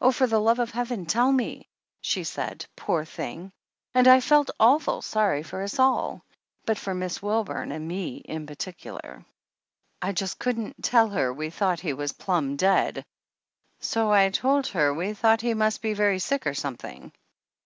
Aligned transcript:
Oh, 0.00 0.10
for 0.10 0.26
the 0.26 0.38
love 0.40 0.58
of 0.58 0.70
Heaven, 0.70 1.04
tell 1.04 1.30
me!" 1.30 1.68
she 2.00 2.24
said, 2.24 2.64
poor 2.76 3.04
thing! 3.04 3.52
And 3.92 4.08
I 4.08 4.20
felt 4.20 4.50
awful 4.58 5.02
sorry 5.02 5.42
for 5.42 5.60
us 5.62 5.78
all, 5.78 6.22
but 6.64 6.78
for 6.78 6.94
Miss 6.94 7.20
Wilburn 7.20 7.70
and 7.70 7.86
me 7.86 8.22
in 8.24 8.46
particular. 8.46 9.26
I 10.00 10.12
just 10.12 10.38
couldn't 10.38 10.82
tell 10.82 11.10
her 11.10 11.30
we 11.30 11.50
thought 11.50 11.80
he 11.80 11.92
was 11.92 12.12
plumb 12.12 12.56
dead, 12.56 13.04
so 13.80 14.10
I 14.10 14.30
told 14.30 14.68
her 14.68 14.94
we 14.94 15.12
thought 15.12 15.42
he 15.42 15.52
must 15.52 15.82
be 15.82 15.92
very 15.92 16.20
sick 16.20 16.46
or 16.46 16.54
something. 16.54 17.12